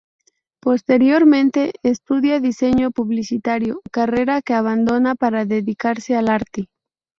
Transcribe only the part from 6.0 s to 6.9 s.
al arte.